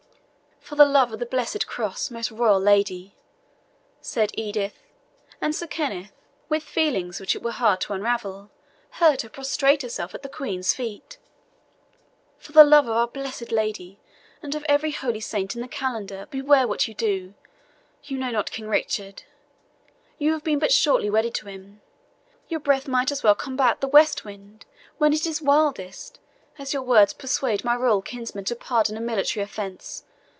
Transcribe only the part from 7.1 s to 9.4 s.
which it were hard to unravel, heard her